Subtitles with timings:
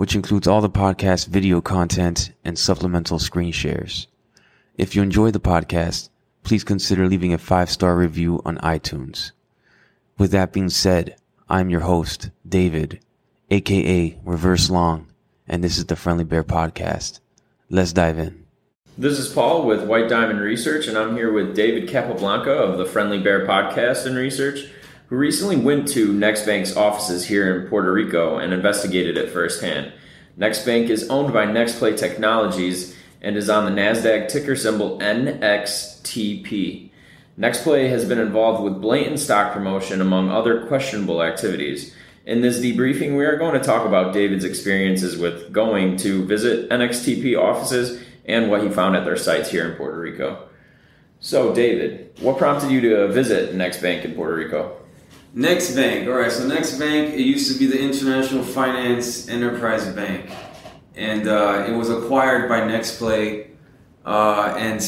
[0.00, 4.06] which includes all the podcast video content and supplemental screen shares.
[4.78, 6.08] If you enjoy the podcast,
[6.42, 9.32] please consider leaving a five star review on iTunes.
[10.16, 11.16] With that being said,
[11.50, 13.00] I'm your host, David,
[13.50, 15.06] aka Reverse Long,
[15.46, 17.20] and this is the Friendly Bear Podcast.
[17.68, 18.46] Let's dive in.
[18.96, 22.86] This is Paul with White Diamond Research, and I'm here with David Capablanca of the
[22.86, 24.60] Friendly Bear Podcast and Research,
[25.10, 29.92] who recently went to NextBank's offices here in Puerto Rico and investigated it firsthand.
[30.38, 36.90] NextBank is owned by NextPlay Technologies and is on the NASDAQ ticker symbol NXTP.
[37.36, 41.92] NextPlay has been involved with blatant stock promotion among other questionable activities.
[42.24, 46.70] In this debriefing, we are going to talk about David's experiences with going to visit
[46.70, 50.46] NXTP offices and what he found at their sites here in Puerto Rico.
[51.18, 54.79] So, David, what prompted you to visit Next Bank in Puerto Rico?
[55.32, 56.32] Next Bank, all right.
[56.32, 60.30] So Next Bank, it used to be the International Finance Enterprise Bank,
[60.96, 63.50] and uh, it was acquired by NextPlay,
[64.04, 64.82] uh, and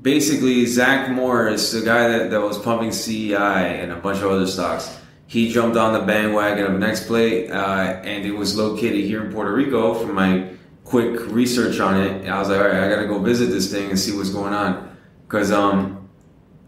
[0.00, 4.46] basically Zach Morris, the guy that, that was pumping CEI and a bunch of other
[4.46, 9.32] stocks, he jumped on the bandwagon of NextPlay, uh, and it was located here in
[9.32, 9.94] Puerto Rico.
[9.94, 10.48] From my
[10.84, 13.72] quick research on it, I was like, all right, I got to go visit this
[13.72, 16.01] thing and see what's going on, because um,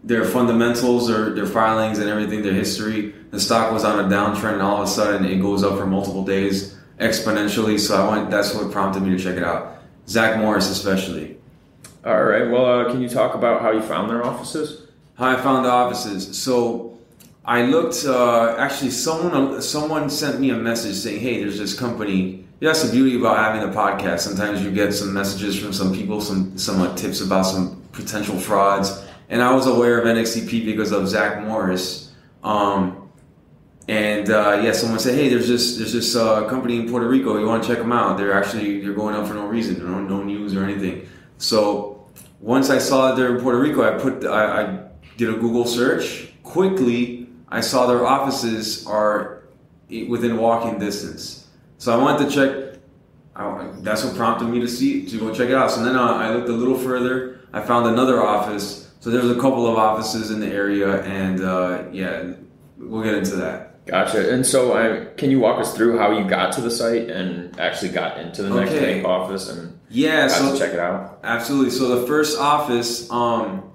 [0.05, 3.13] their fundamentals, their their filings, and everything, their history.
[3.31, 5.85] The stock was on a downtrend, and all of a sudden it goes up for
[5.87, 7.79] multiple days exponentially.
[7.79, 8.29] So I went.
[8.29, 9.79] That's what prompted me to check it out.
[10.07, 11.37] Zach Morris, especially.
[12.05, 12.49] All right.
[12.49, 14.87] Well, uh, can you talk about how you found their offices?
[15.15, 16.37] How I found the offices.
[16.37, 16.99] So
[17.43, 18.05] I looked.
[18.05, 22.91] Uh, actually, someone someone sent me a message saying, "Hey, there's this company." That's the
[22.91, 24.19] beauty about having a podcast.
[24.19, 28.37] Sometimes you get some messages from some people, some some uh, tips about some potential
[28.37, 29.04] frauds.
[29.29, 32.13] And I was aware of NXTP because of Zach Morris.
[32.43, 33.09] Um,
[33.87, 37.37] and uh, yeah, someone said, "Hey, there's this there's this uh, company in Puerto Rico.
[37.37, 38.17] You want to check them out?
[38.17, 42.07] They're actually they're going up for no reason, no no news or anything." So
[42.39, 44.79] once I saw that they're in Puerto Rico, I put I, I
[45.17, 49.43] did a Google search quickly I saw their offices are
[49.89, 51.47] within walking distance.
[51.77, 52.79] So I wanted to check.
[53.35, 55.71] I, that's what prompted me to see to go check it out.
[55.71, 57.41] So then uh, I looked a little further.
[57.53, 58.84] I found another office.
[59.05, 62.31] So there's a couple of offices in the area, and uh, yeah,
[62.75, 63.85] we'll get into that.
[63.85, 64.33] Gotcha.
[64.33, 67.59] And so, uh, can you walk us through how you got to the site and
[67.59, 71.19] actually got into the next bank office and yeah, so check it out?
[71.23, 71.69] Absolutely.
[71.69, 73.71] So the first office, um,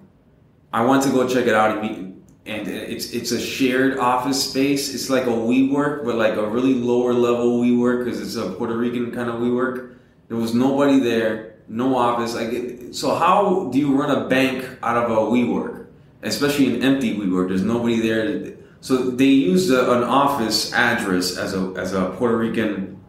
[0.72, 4.92] I went to go check it out and it's it's a shared office space.
[4.92, 8.76] It's like a WeWork, but like a really lower level WeWork because it's a Puerto
[8.76, 9.94] Rican kind of WeWork.
[10.26, 12.34] There was nobody there, no office.
[12.34, 15.86] Like, so how do you run a bank out of a WeWork,
[16.22, 17.48] especially an empty WeWork?
[17.48, 18.56] There's nobody there.
[18.80, 23.00] So they used a, an office address as a as a Puerto Rican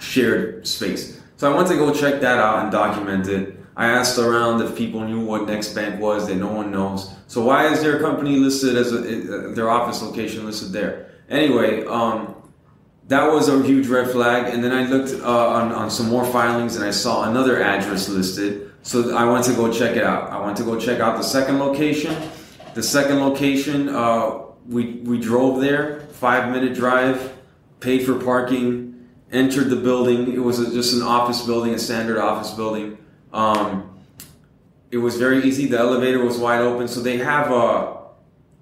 [0.00, 1.20] shared space.
[1.36, 3.56] So I went to go check that out and document it.
[3.76, 6.26] I asked around if people knew what Next Bank was.
[6.26, 7.14] That no one knows.
[7.28, 11.12] So why is their company listed as a, uh, their office location listed there?
[11.30, 12.41] Anyway, um,
[13.08, 14.52] that was a huge red flag.
[14.52, 18.08] And then I looked uh, on, on some more filings and I saw another address
[18.08, 18.70] listed.
[18.82, 20.30] So I went to go check it out.
[20.30, 22.16] I went to go check out the second location.
[22.74, 27.36] The second location, uh, we we drove there, five minute drive,
[27.80, 30.32] paid for parking, entered the building.
[30.32, 32.98] It was a, just an office building, a standard office building.
[33.32, 34.00] Um,
[34.90, 35.66] it was very easy.
[35.66, 38.01] The elevator was wide open, so they have a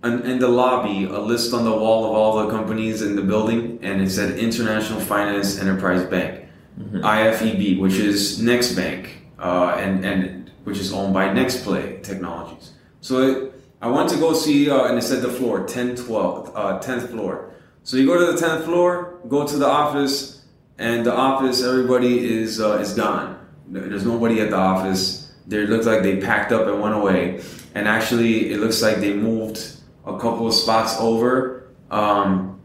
[0.03, 3.23] an, in the lobby a list on the wall of all the companies in the
[3.23, 6.47] building, and it said International Finance Enterprise Bank,
[6.79, 6.99] mm-hmm.
[6.99, 12.73] IFEB, which is Next Bank, uh, and and which is owned by NextPlay Technologies.
[13.01, 13.53] So it,
[13.83, 17.09] I went to go see, uh, and it said the floor 10, 12, uh, 10th
[17.09, 17.51] floor.
[17.83, 20.45] So you go to the 10th floor, go to the office,
[20.77, 23.39] and the office, everybody is uh, is gone.
[23.69, 25.33] There's nobody at the office.
[25.47, 27.43] There looks like they packed up and went away.
[27.75, 31.69] And actually, it looks like they moved a couple of spots over.
[31.91, 32.61] Um,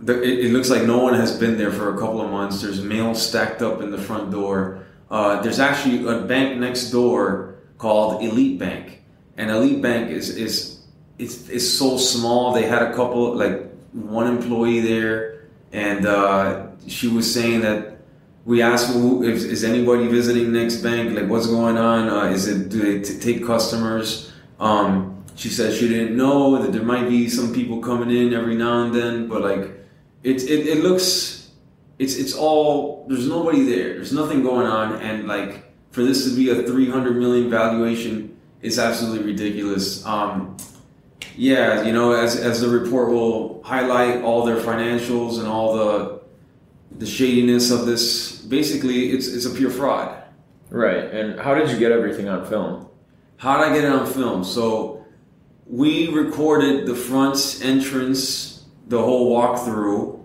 [0.00, 2.62] the, it, it, looks like no one has been there for a couple of months.
[2.62, 4.86] There's mail stacked up in the front door.
[5.10, 9.02] Uh, there's actually a bank next door called Elite Bank,
[9.36, 10.80] and Elite Bank is is
[11.18, 12.52] it's, it's so small.
[12.52, 17.96] They had a couple like one employee there, and uh, she was saying that
[18.46, 22.46] we asked who, if is anybody visiting next bank like what's going on uh, is
[22.46, 27.08] it do they t- take customers um, she said she didn't know that there might
[27.08, 29.70] be some people coming in every now and then but like
[30.22, 31.50] it, it, it looks
[31.98, 36.34] it's it's all there's nobody there there's nothing going on and like for this to
[36.34, 40.56] be a 300 million valuation is absolutely ridiculous um,
[41.36, 46.16] yeah you know as, as the report will highlight all their financials and all the
[46.98, 48.40] the shadiness of this.
[48.42, 50.22] Basically, it's it's a pure fraud.
[50.70, 51.04] Right.
[51.04, 52.88] And how did you get everything on film?
[53.36, 54.44] How did I get it on film?
[54.44, 54.95] So
[55.68, 60.20] we recorded the front entrance, the whole walkthrough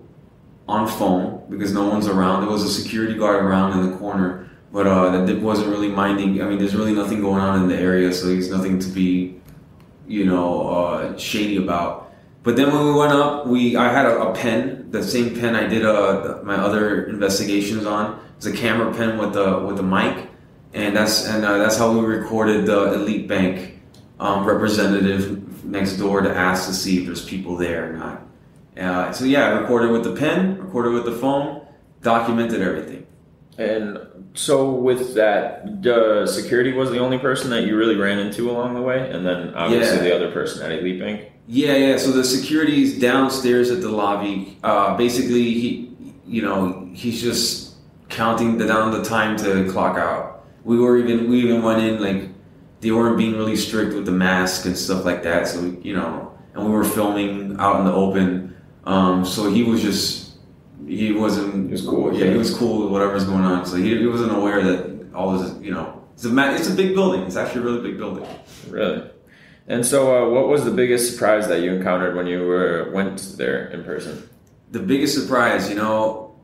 [0.67, 2.41] on phone because no one's around.
[2.41, 6.41] There was a security guard around in the corner, but uh, that wasn't really minding.
[6.41, 9.41] I mean, there's really nothing going on in the area, so there's nothing to be,
[10.07, 12.13] you know, uh, shady about.
[12.43, 15.55] But then when we went up, we I had a, a pen, the same pen
[15.55, 18.19] I did uh, my other investigations on.
[18.37, 20.27] It's a camera pen with the with the mic,
[20.73, 23.80] and that's and uh, that's how we recorded the Elite Bank
[24.21, 28.21] um, representative next door to ask to see if there's people there or not.
[28.79, 31.65] Uh, so yeah, I recorded with the pen, recorded with the phone,
[32.01, 33.05] documented everything.
[33.57, 33.97] And
[34.33, 38.75] so with that, the security was the only person that you really ran into along
[38.75, 40.03] the way, and then obviously Yeah.
[40.03, 41.31] the other person at Elite Bank.
[41.47, 41.97] Yeah, yeah.
[41.97, 44.57] So the security's downstairs at the lobby.
[44.63, 45.91] Uh, basically, he,
[46.25, 47.73] you know, he's just
[48.09, 50.45] counting the down the time to clock out.
[50.63, 52.29] We were even we even went in like
[52.81, 55.47] they weren't being really strict with the mask and stuff like that.
[55.47, 58.55] So you know, and we were filming out in the open.
[58.83, 60.33] Um, so he was just
[60.87, 63.65] he wasn't He was cool with Yeah, he was cool with whatever's going on.
[63.65, 65.55] So he, he wasn't aware that all this.
[65.61, 67.21] You know, it's a ma- it's a big building.
[67.21, 68.27] It's actually a really big building.
[68.67, 69.09] Really.
[69.67, 73.35] And so, uh, what was the biggest surprise that you encountered when you were went
[73.37, 74.27] there in person?
[74.71, 76.35] the biggest surprise, you know,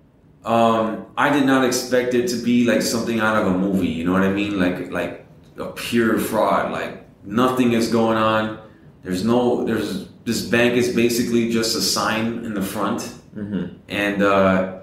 [0.44, 3.88] um, I did not expect it to be like something out of a movie.
[3.88, 4.60] You know what I mean?
[4.60, 5.27] Like like
[5.58, 6.72] a pure fraud.
[6.72, 8.60] Like nothing is going on.
[9.04, 9.64] There's no.
[9.64, 13.78] There's this bank is basically just a sign in the front, Mm-hmm.
[13.88, 14.80] and uh,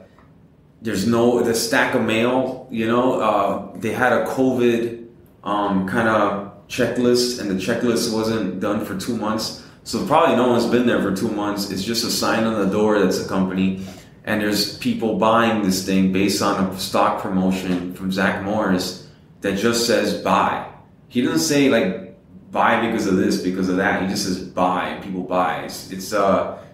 [0.80, 2.68] there's no the stack of mail.
[2.70, 5.08] You know, uh, they had a COVID
[5.42, 9.62] um, kind of checklist, and the checklist wasn't done for two months.
[9.82, 11.70] So probably no one's been there for two months.
[11.70, 13.84] It's just a sign on the door that's a company,
[14.24, 19.03] and there's people buying this thing based on a stock promotion from Zach Morris
[19.44, 20.66] that just says buy.
[21.08, 22.16] He doesn't say like
[22.50, 24.00] buy because of this, because of that.
[24.00, 25.64] He just says buy, and people buy.
[25.64, 26.64] It's, it's uh,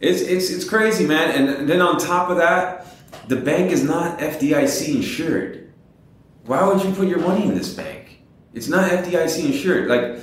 [0.00, 1.30] it's it's it's crazy, man.
[1.30, 2.86] And then on top of that,
[3.28, 5.72] the bank is not FDIC insured.
[6.46, 8.22] Why would you put your money in this bank?
[8.54, 9.88] It's not FDIC insured.
[9.88, 10.20] Like,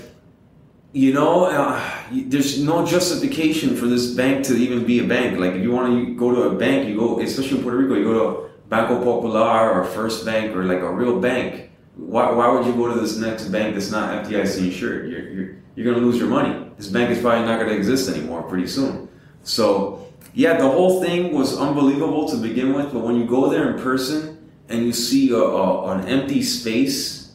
[0.92, 5.40] you know, uh, there's no justification for this bank to even be a bank.
[5.40, 7.96] Like, if you want to go to a bank, you go, especially in Puerto Rico,
[7.96, 11.70] you go to Banco Popular or First Bank or like a real bank.
[11.96, 15.10] Why, why would you go to this next bank that's not FDIC insured?
[15.10, 16.72] You're, you're, you're going to lose your money.
[16.78, 19.10] This bank is probably not going to exist anymore pretty soon.
[19.44, 23.72] So, yeah, the whole thing was unbelievable to begin with, but when you go there
[23.72, 27.34] in person and you see a, a, an empty space,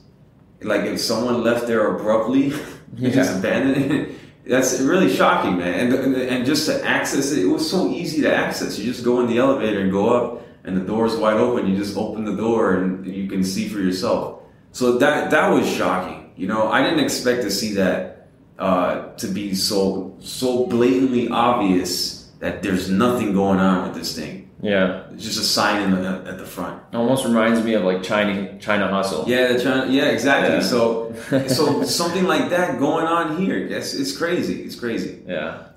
[0.62, 2.52] like if someone left there abruptly,
[2.96, 4.14] you just abandoned it.
[4.44, 5.92] That's really shocking, man.
[5.92, 8.78] And, and just to access it, it was so easy to access.
[8.78, 11.66] You just go in the elevator and go up, and the door's wide open.
[11.66, 14.42] You just open the door and you can see for yourself.
[14.72, 16.30] So that that was shocking.
[16.36, 22.30] You know, I didn't expect to see that uh, to be so so blatantly obvious
[22.40, 24.44] that there's nothing going on with this thing.
[24.60, 26.82] Yeah, It's just a sign in the, at the front.
[26.92, 29.24] almost reminds me of like China China Hustle.
[29.28, 30.56] Yeah, the China, yeah, exactly.
[30.56, 30.62] Yeah.
[30.62, 31.14] So,
[31.46, 33.56] so something like that going on here.
[33.56, 34.62] It's, it's crazy.
[34.62, 35.22] It's crazy.
[35.28, 35.68] Yeah.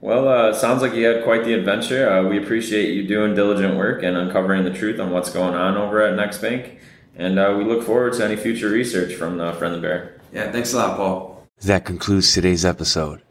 [0.00, 2.08] Well, uh, sounds like you had quite the adventure.
[2.08, 5.76] Uh, we appreciate you doing diligent work and uncovering the truth on what's going on
[5.76, 6.78] over at Next Bank.
[7.16, 10.20] And uh, we look forward to any future research from the Friendly Bear.
[10.32, 11.46] Yeah, thanks a lot, Paul.
[11.62, 13.22] That concludes today's episode.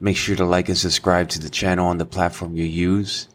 [0.00, 3.28] Make sure to like and subscribe to the channel on the platform you use.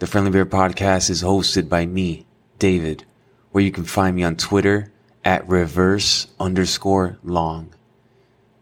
[0.00, 2.26] The Friendly Bear Podcast is hosted by me,
[2.58, 3.04] David,
[3.52, 4.92] where you can find me on Twitter
[5.24, 7.72] at reverse underscore long.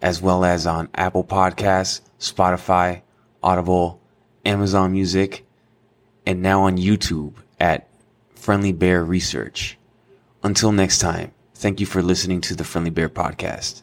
[0.00, 3.02] as well as on Apple Podcasts, Spotify,
[3.42, 4.00] Audible,
[4.44, 5.46] Amazon Music,
[6.26, 7.88] and now on YouTube at
[8.34, 9.78] Friendly Bear Research.
[10.42, 13.82] Until next time, thank you for listening to the Friendly Bear Podcast.